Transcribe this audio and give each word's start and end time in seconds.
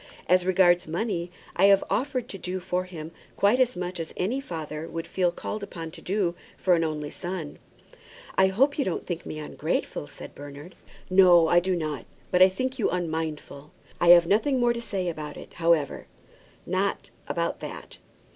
As 0.27 0.47
regards 0.47 0.87
money, 0.87 1.29
I 1.55 1.65
have 1.65 1.83
offered 1.87 2.27
to 2.29 2.39
do 2.39 2.59
for 2.59 2.85
him 2.85 3.11
quite 3.35 3.59
as 3.59 3.77
much 3.77 3.99
as 3.99 4.15
any 4.17 4.41
father 4.41 4.87
would 4.87 5.05
feel 5.05 5.31
called 5.31 5.61
upon 5.61 5.91
to 5.91 6.01
do 6.01 6.33
for 6.57 6.73
an 6.73 6.83
only 6.83 7.11
son." 7.11 7.59
"I 8.35 8.47
hope 8.47 8.79
you 8.79 8.83
don't 8.83 9.05
think 9.05 9.27
me 9.27 9.37
ungrateful," 9.37 10.07
said 10.07 10.33
Bernard. 10.33 10.73
"No, 11.07 11.47
I 11.49 11.59
do 11.59 11.75
not; 11.75 12.05
but 12.31 12.41
I 12.41 12.49
think 12.49 12.79
you 12.79 12.89
unmindful. 12.89 13.69
I 13.99 14.07
have 14.07 14.25
nothing 14.25 14.59
more 14.59 14.73
to 14.73 14.81
say 14.81 15.07
about 15.07 15.37
it, 15.37 15.53
however; 15.53 16.07
not 16.65 17.11
about 17.27 17.59
that. 17.59 17.99